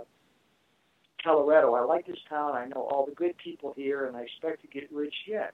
[1.24, 1.74] Colorado.
[1.74, 2.56] I like this town.
[2.56, 5.54] I know all the good people here, and I expect to get rich yet.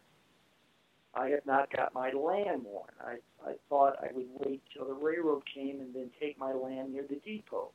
[1.14, 2.90] I have not got my land won.
[3.00, 3.16] I,
[3.50, 7.06] I thought I would wait till the railroad came and then take my land near
[7.08, 7.72] the depot.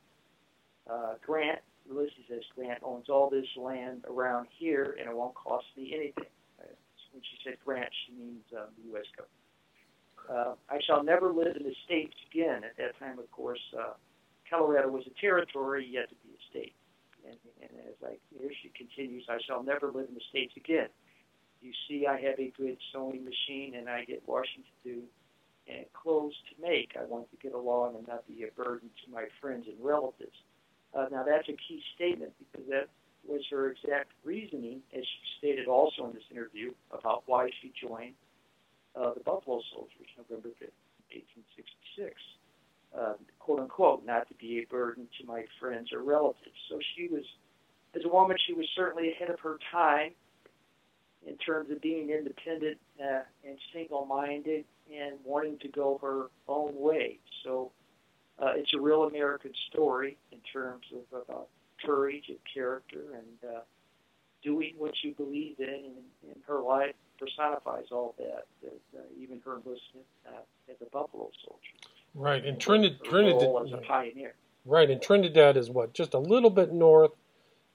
[0.89, 2.43] Uh, Grant, Ulysses S.
[2.55, 6.29] Grant owns all this land around here, and it won't cost me anything.
[6.59, 6.67] Uh,
[7.11, 9.05] when she said Grant, she means um, the U.S.
[9.17, 9.41] government.
[10.29, 12.63] Uh, I shall never live in the states again.
[12.63, 13.93] At that time, of course, uh,
[14.51, 16.75] Colorado was a territory yet to be a state.
[17.25, 20.89] And, and as I here she continues, I shall never live in the states again.
[21.61, 25.03] You see, I have a good sewing machine, and I get washing to
[25.67, 26.97] and clothes to make.
[26.99, 30.35] I want to get along and not be a burden to my friends and relatives.
[30.93, 32.89] Uh, now, that's a key statement because that
[33.25, 38.15] was her exact reasoning, as she stated also in this interview, about why she joined
[38.95, 40.75] uh, the Buffalo Soldiers, November 5th,
[41.13, 42.17] 1866.
[42.97, 46.57] Um, quote unquote, not to be a burden to my friends or relatives.
[46.69, 47.23] So she was,
[47.95, 50.11] as a woman, she was certainly ahead of her time
[51.25, 56.73] in terms of being independent uh, and single minded and wanting to go her own
[56.75, 57.19] way.
[57.43, 57.71] So
[58.39, 61.47] uh, it's a real American story in terms of about
[61.85, 63.61] courage and character and uh,
[64.43, 65.67] doing what you believe in.
[65.67, 70.89] in, in her life, personifies all that, that uh, even her enlistment uh, as a
[70.89, 71.90] Buffalo soldier.
[72.13, 74.33] Right, and Trinidad, Trinidad as a pioneer.
[74.65, 77.11] Right, and Trinidad is what just a little bit north,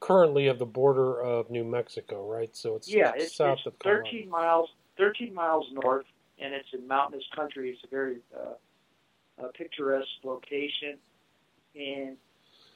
[0.01, 2.55] currently of the border of New Mexico, right?
[2.55, 6.07] So it's yeah, it's, south it's of 13 miles, 13 miles north,
[6.39, 7.71] and it's in mountainous country.
[7.71, 10.99] It's a very uh, picturesque location,
[11.75, 12.17] and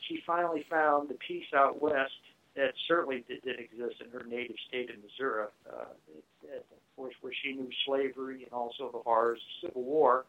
[0.09, 2.12] she finally found the peace out west
[2.57, 5.85] that certainly did, did exist in her native state of Missouri, uh,
[6.16, 9.83] it, it, of course, where she knew slavery and also the horrors of the Civil
[9.85, 10.25] War.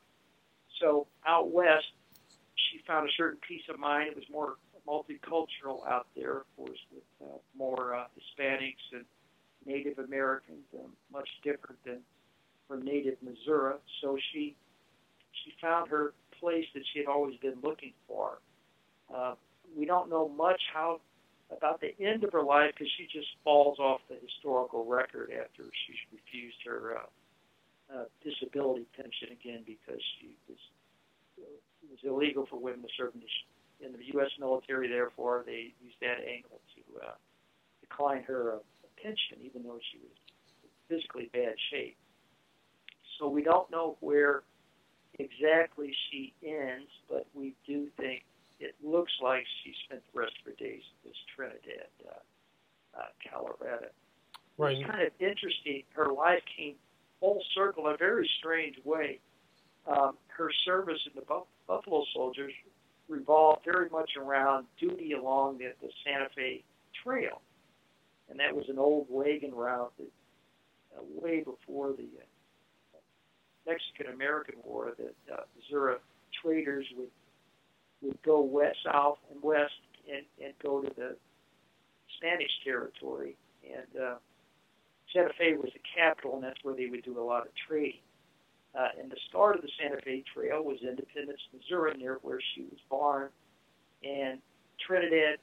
[0.82, 1.86] So out west,
[2.56, 4.10] she found a certain peace of mind.
[4.10, 4.56] It was more
[4.88, 9.06] multicultural out there, of course, with uh, more uh, Hispanics and
[9.66, 12.00] Native Americans, um, much different than
[12.68, 13.76] from native Missouri.
[14.02, 14.56] So she
[15.44, 18.40] she found her place that she had always been looking for.
[19.14, 19.36] Uh,
[19.78, 21.00] we don't know much how
[21.56, 25.64] about the end of her life because she just falls off the historical record after
[25.86, 30.58] she refused her uh, uh, disability pension again because she was
[31.84, 34.30] it was illegal for women to serve in the, in the U.S.
[34.40, 34.88] military.
[34.88, 37.12] Therefore, they used that angle to uh,
[37.82, 38.60] decline her uh,
[39.02, 40.12] pension, even though she was
[40.88, 41.98] physically bad shape.
[43.20, 44.44] So we don't know where
[45.20, 48.24] exactly she ends, but we do think
[48.60, 53.06] it looks like she spent the rest of her days in this Trinidad, uh, uh,
[53.32, 53.88] Colorado.
[54.58, 54.78] Right.
[54.78, 55.84] It's kind of interesting.
[55.94, 56.76] Her life came
[57.20, 59.20] full circle in a very strange way.
[59.88, 62.52] Um, her service in the Buff- Buffalo Soldiers
[63.08, 66.64] revolved very much around duty along the, the Santa Fe
[67.02, 67.42] Trail,
[68.30, 70.12] and that was an old wagon route that
[70.98, 72.98] uh, way before the uh,
[73.66, 75.96] Mexican American War that uh, Missouri
[76.44, 77.10] traders would
[78.02, 79.72] would go west, south, and west,
[80.12, 81.16] and, and go to the
[82.18, 83.38] Spanish territory.
[83.64, 84.16] And uh,
[85.14, 88.02] Santa Fe was the capital, and that's where they would do a lot of trading.
[88.74, 92.62] Uh, and the start of the Santa Fe Trail was Independence, Missouri, near where she
[92.62, 93.30] was born.
[94.04, 94.40] And
[94.80, 95.40] Trinidad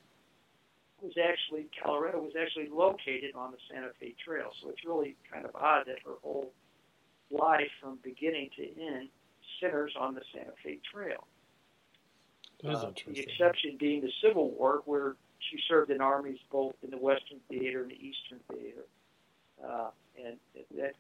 [1.03, 4.51] was actually, Colorado was actually located on the Santa Fe Trail.
[4.63, 6.53] So it's really kind of odd that her whole
[7.31, 9.09] life from beginning to end
[9.61, 11.27] centers on the Santa Fe Trail.
[12.63, 13.15] That is Uh, interesting.
[13.15, 17.41] the exception being the Civil War, where she served in armies both in the Western
[17.49, 18.85] Theater and the Eastern Theater,
[19.63, 20.41] uh, and
[20.73, 20.97] that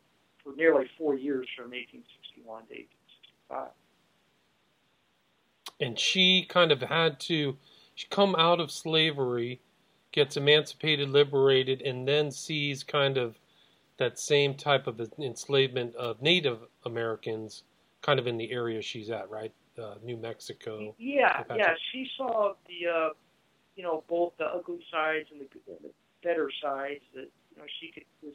[0.48, 2.74] for nearly four years from 1861 to
[3.50, 3.70] 1865.
[5.80, 7.56] and she kind of had to
[7.94, 9.60] she come out of slavery
[10.12, 13.36] gets emancipated liberated and then sees kind of
[13.98, 17.64] that same type of enslavement of native americans
[18.02, 21.74] kind of in the area she's at right uh, new mexico Yeah, yeah.
[21.92, 23.08] She saw the, uh,
[23.76, 25.90] you know, both the ugly sides and the, and the
[26.24, 27.04] better sides.
[27.14, 28.34] That you know, she could was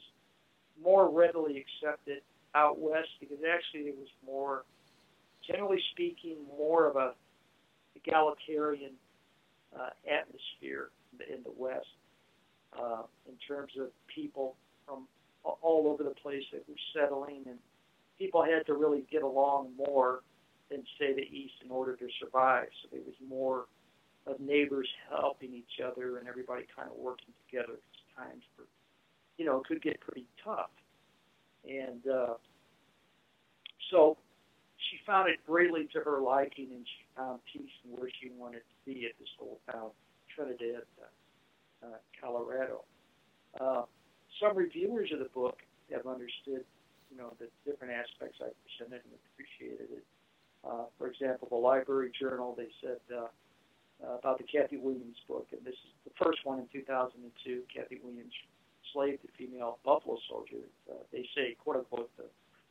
[0.82, 2.22] more readily accepted
[2.56, 4.64] out west because actually it was more,
[5.46, 7.14] generally speaking, more of a
[7.96, 8.92] egalitarian
[9.76, 11.88] uh, atmosphere in the, in the west
[12.80, 14.56] uh, in terms of people
[14.86, 15.08] from
[15.44, 17.58] all over the place that were settling and
[18.18, 20.22] people had to really get along more
[20.70, 22.68] than say the East in order to survive.
[22.82, 23.66] So there was more
[24.26, 27.74] of neighbors helping each other and everybody kind of working together.
[27.76, 28.66] Because times were,
[29.38, 30.70] you know, could get pretty tough.
[31.68, 32.34] And uh,
[33.90, 34.18] so
[34.90, 38.62] she found it greatly to her liking, and she found peace in where she wanted
[38.68, 39.90] to be at this little town,
[40.36, 42.84] Trinidad, uh, uh, Colorado.
[43.60, 43.84] Uh,
[44.42, 45.60] some reviewers of the book
[45.92, 46.66] have understood,
[47.12, 50.06] you know, the different aspects I presented and appreciated it.
[50.64, 53.28] Uh, for example, the Library Journal, they said uh,
[54.04, 58.00] uh, about the Cathy Williams book, and this is the first one in 2002, Cathy
[58.04, 58.34] Williams,
[58.94, 60.64] Slave to Female Buffalo Soldier.
[60.90, 62.26] Uh, they say, quote unquote, the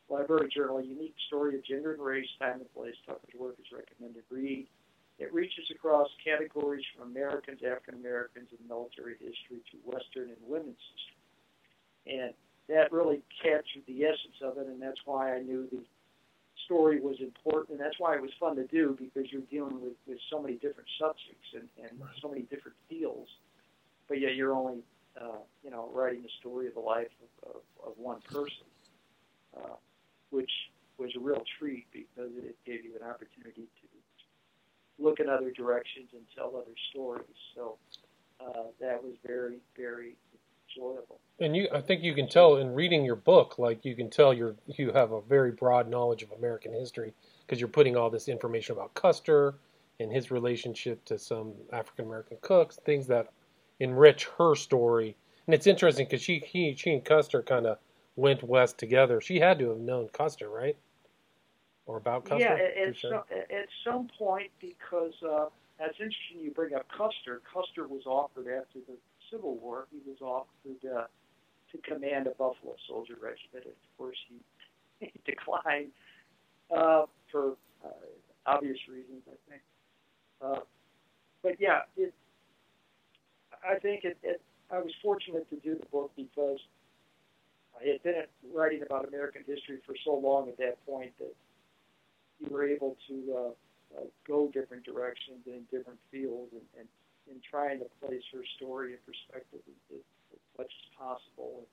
[0.09, 2.95] Library Journal, a unique story of gender and race, time and place.
[3.07, 4.67] Tucker's work is recommended read.
[5.19, 10.81] It reaches across categories from Americans, African Americans, and military history to Western and women's
[10.95, 12.19] history.
[12.19, 12.35] And
[12.69, 15.83] that really captured the essence of it, and that's why I knew the
[16.65, 19.95] story was important, and that's why it was fun to do because you're dealing with,
[20.07, 22.11] with so many different subjects and, and Right.
[22.21, 23.29] so many different fields,
[24.09, 24.83] but yet you're only,
[25.21, 27.09] uh, you know, writing the story of the life
[27.45, 28.67] of, of, of one person,
[29.57, 29.77] uh,
[30.31, 30.51] which
[30.99, 36.11] was a real treat because it gave you an opportunity to look in other directions
[36.13, 37.25] and tell other stories.
[37.55, 37.77] So
[38.41, 40.17] uh, that was very, very
[40.77, 41.19] enjoyable.
[41.41, 44.33] and you i think you can tell in reading your book like you can tell
[44.33, 47.13] you're you have a very broad knowledge of american history
[47.47, 49.55] because you're putting all this information about custer
[50.01, 53.33] and his relationship to some african american cooks things that
[53.81, 57.79] enrich her story and it's interesting because she he she and custer kind of
[58.17, 60.77] went west together she had to have known custer right
[61.87, 65.47] or about custer Yeah, at, at, some, at some point, because uh,
[65.79, 67.43] that's interesting you bring up Custer.
[67.53, 68.97] Custer was offered after the
[69.31, 71.05] Civil War, he was offered uh,
[71.73, 73.67] to command a Buffalo Soldier regiment.
[73.67, 74.37] Of course, he,
[75.07, 75.91] he declined
[76.75, 77.89] uh, for uh,
[78.47, 79.63] obvious reasons, I think.
[80.41, 80.61] Uh,
[81.43, 82.15] but yeah, it,
[83.69, 84.41] I think it, it,
[84.71, 86.59] I was fortunate to do the book because
[87.81, 91.35] I had been writing about American history for so long at that point that
[92.41, 96.89] you were able to uh, uh, go different directions and in different fields and, and,
[97.31, 101.65] and trying to place her story in perspective as, as, much as possible.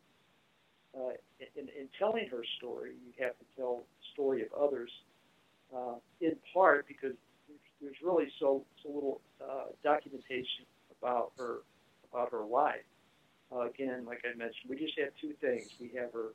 [0.96, 1.14] Uh,
[1.56, 4.90] in, in telling her story, you have to tell the story of others,
[5.76, 7.14] uh, in part because
[7.82, 10.66] there's really so so little uh, documentation
[11.00, 11.60] about her
[12.12, 12.86] about her life.
[13.52, 15.70] Uh, again, like I mentioned, we just have two things.
[15.80, 16.34] We have her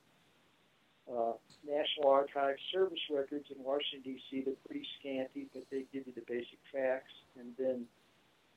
[1.07, 1.33] uh,
[1.67, 4.43] National Archives service records in Washington, D.C.
[4.45, 7.13] They're pretty scanty, but they give you the basic facts.
[7.39, 7.87] And then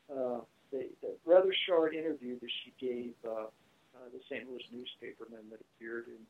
[0.09, 0.41] uh,
[0.72, 3.51] the, the rather short interview that she gave uh,
[3.97, 4.49] uh, the St.
[4.49, 6.22] Louis newspaperman that appeared in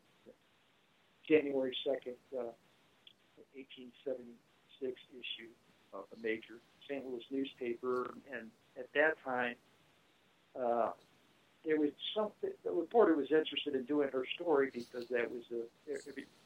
[1.27, 2.55] January 2nd, uh,
[3.53, 5.51] 1876 issue
[5.93, 7.05] of a major St.
[7.05, 8.13] Louis newspaper.
[8.31, 9.55] And at that time,
[10.55, 10.91] uh,
[11.65, 12.51] there was something.
[12.63, 15.67] The reporter was interested in doing her story because that was a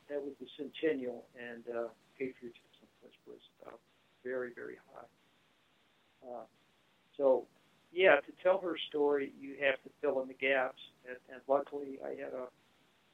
[0.09, 1.87] that was the centennial, and uh,
[2.17, 3.75] patriotism was was uh,
[4.23, 5.05] very very high.
[6.27, 6.45] Uh,
[7.17, 7.45] so,
[7.91, 11.99] yeah, to tell her story, you have to fill in the gaps, and, and luckily,
[12.03, 12.47] I had a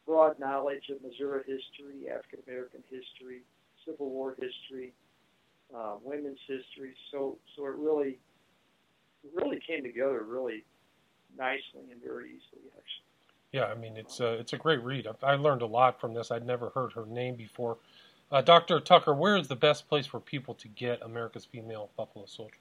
[0.06, 3.42] broad knowledge of Missouri history, African American history,
[3.86, 4.94] Civil War history,
[5.76, 6.96] uh, women's history.
[7.12, 8.18] So, so it really,
[9.36, 10.64] really came together really
[11.38, 13.08] nicely and very easily, actually.
[13.52, 15.08] Yeah, I mean it's a it's a great read.
[15.24, 16.32] I learned a lot from this.
[16.32, 17.78] I'd never heard her name before.
[18.30, 22.26] Uh, Doctor Tucker, where is the best place for people to get America's Female Buffalo
[22.26, 22.58] Soldier?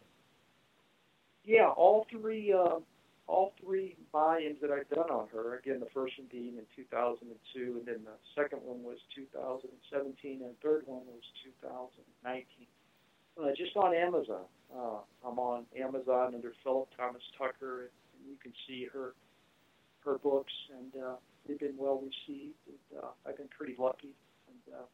[1.45, 2.79] Yeah, all three uh,
[3.27, 5.59] all three volumes that I've done on her.
[5.59, 10.51] Again, the first one being in 2002, and then the second one was 2017, and
[10.51, 12.67] the third one was 2019.
[13.39, 14.47] Uh, just on Amazon.
[14.75, 17.91] Uh, I'm on Amazon under Phillip Thomas Tucker, and
[18.29, 19.15] you can see her
[20.05, 21.17] her books, and uh,
[21.47, 22.55] they've been well received.
[22.69, 24.15] And, uh, I've been pretty lucky,
[24.49, 24.85] and uh,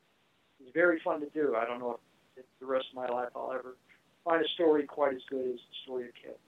[0.61, 1.55] it's very fun to do.
[1.57, 1.99] I don't know
[2.37, 3.77] if, if the rest of my life I'll ever
[4.25, 6.39] find a story quite as good as the story of Cat.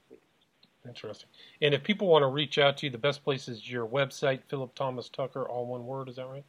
[0.87, 1.29] Interesting.
[1.61, 4.41] And if people want to reach out to you, the best place is your website,
[4.47, 6.09] Phillip Thomas Tucker, all one word.
[6.09, 6.45] Is that right?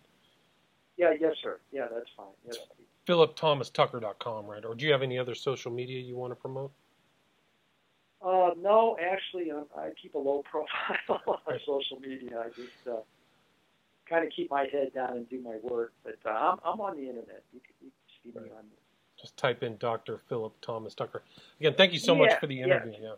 [0.97, 1.12] Yeah.
[1.18, 1.59] Yes, sir.
[1.72, 2.26] Yeah, that's fine.
[2.45, 2.59] Yes.
[3.07, 4.64] PhillipThomasTucker.com, right?
[4.64, 6.72] Or do you have any other social media you want to promote?
[8.27, 12.45] Uh, no, actually, um, I keep a low profile on social media.
[12.45, 13.03] I just uh,
[14.09, 15.93] kind of keep my head down and do my work.
[16.03, 17.45] But uh, I'm, I'm on the internet.
[17.53, 18.64] You can, you can see me on.
[19.20, 20.18] Just type in Dr.
[20.29, 21.22] Phillip Thomas Tucker.
[21.61, 22.93] Again, thank you so yeah, much for the interview.
[22.93, 23.09] Yeah.
[23.09, 23.14] yeah.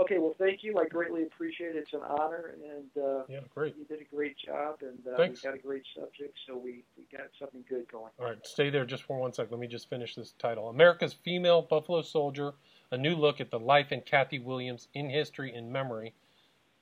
[0.00, 0.78] Okay, well, thank you.
[0.78, 1.78] I greatly appreciate it.
[1.78, 3.76] It's an honor, and uh, yeah, great.
[3.76, 7.06] You did a great job, and uh, we got a great subject, so we, we
[7.12, 8.10] got something good going.
[8.18, 9.48] All right, stay there just for one sec.
[9.50, 12.54] Let me just finish this title: America's Female Buffalo Soldier:
[12.92, 16.14] A New Look at the Life and Cathy Williams in History and Memory,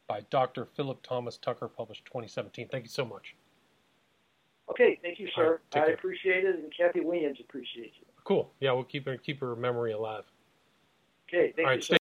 [0.06, 0.66] by Dr.
[0.74, 2.68] Phillip Thomas Tucker, published 2017.
[2.68, 3.36] Thank you so much.
[4.70, 5.60] Okay, thank you, sir.
[5.74, 8.08] Right, I appreciate it, and Cathy Williams appreciates it.
[8.24, 8.50] Cool.
[8.60, 10.24] Yeah, we'll keep her keep her memory alive.
[11.28, 11.78] Okay, thank All you.
[11.78, 11.84] Right.